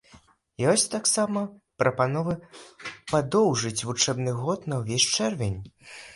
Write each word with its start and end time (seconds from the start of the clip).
Ёсць 0.71 0.85
таксама 0.93 1.43
прапановы 1.81 2.33
падоўжыць 3.13 3.85
вучэбны 3.91 4.31
год 4.41 4.59
на 4.75 4.81
ўвесь 4.83 5.09
чэрвень. 5.15 5.61